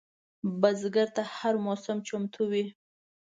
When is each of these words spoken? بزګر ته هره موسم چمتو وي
بزګر 0.61 1.07
ته 1.15 1.21
هره 1.35 1.59
موسم 1.65 1.97
چمتو 2.07 2.41
وي 2.51 2.65